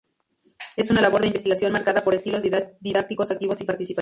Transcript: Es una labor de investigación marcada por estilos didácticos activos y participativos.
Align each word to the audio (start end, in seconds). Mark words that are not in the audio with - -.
Es 0.75 0.89
una 0.89 0.99
labor 0.99 1.21
de 1.21 1.27
investigación 1.27 1.71
marcada 1.73 2.03
por 2.03 2.15
estilos 2.15 2.41
didácticos 2.81 3.29
activos 3.29 3.61
y 3.61 3.65
participativos. 3.65 3.99